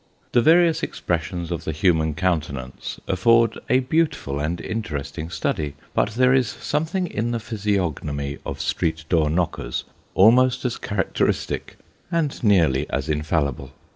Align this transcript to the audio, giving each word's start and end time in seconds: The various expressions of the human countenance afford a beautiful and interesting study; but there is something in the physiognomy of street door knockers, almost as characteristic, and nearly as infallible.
The 0.31 0.41
various 0.41 0.81
expressions 0.81 1.51
of 1.51 1.63
the 1.63 1.71
human 1.71 2.15
countenance 2.15 2.99
afford 3.07 3.59
a 3.69 3.81
beautiful 3.81 4.39
and 4.39 4.59
interesting 4.59 5.29
study; 5.29 5.75
but 5.93 6.13
there 6.15 6.33
is 6.33 6.47
something 6.49 7.05
in 7.05 7.29
the 7.29 7.39
physiognomy 7.39 8.39
of 8.43 8.59
street 8.59 9.05
door 9.09 9.29
knockers, 9.29 9.83
almost 10.15 10.65
as 10.65 10.77
characteristic, 10.79 11.77
and 12.11 12.43
nearly 12.43 12.89
as 12.89 13.09
infallible. 13.09 13.73